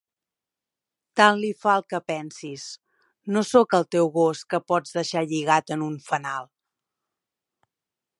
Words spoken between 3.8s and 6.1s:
el teu gos que pots deixar lligat en un